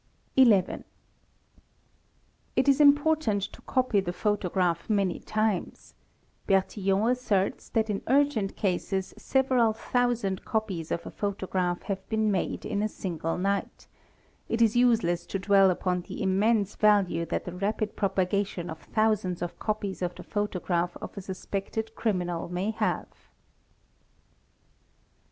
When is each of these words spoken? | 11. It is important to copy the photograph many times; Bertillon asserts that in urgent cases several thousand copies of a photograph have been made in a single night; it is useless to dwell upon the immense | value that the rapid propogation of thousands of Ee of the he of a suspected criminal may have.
| 0.23 0.35
11. 0.35 0.83
It 2.55 2.67
is 2.67 2.81
important 2.81 3.43
to 3.53 3.61
copy 3.61 3.99
the 3.99 4.11
photograph 4.11 4.89
many 4.89 5.19
times; 5.19 5.93
Bertillon 6.47 7.11
asserts 7.11 7.69
that 7.69 7.87
in 7.87 8.01
urgent 8.07 8.55
cases 8.55 9.13
several 9.15 9.73
thousand 9.73 10.43
copies 10.43 10.89
of 10.91 11.05
a 11.05 11.11
photograph 11.11 11.83
have 11.83 12.09
been 12.09 12.31
made 12.31 12.65
in 12.65 12.81
a 12.81 12.89
single 12.89 13.37
night; 13.37 13.85
it 14.49 14.59
is 14.59 14.75
useless 14.75 15.27
to 15.27 15.37
dwell 15.37 15.69
upon 15.69 16.01
the 16.01 16.23
immense 16.23 16.75
| 16.75 16.75
value 16.77 17.23
that 17.27 17.45
the 17.45 17.53
rapid 17.53 17.95
propogation 17.95 18.71
of 18.71 18.79
thousands 18.81 19.43
of 19.43 19.51
Ee 19.51 19.53
of 19.67 19.79
the 20.15 20.49
he 20.51 20.75
of 20.99 21.13
a 21.15 21.21
suspected 21.21 21.93
criminal 21.93 22.49
may 22.49 22.71
have. 22.71 23.29